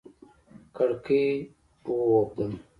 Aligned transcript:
کړکۍ 0.75 1.27
و 1.89 1.93
اوبدم 2.19 2.53